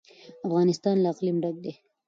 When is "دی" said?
1.63-1.73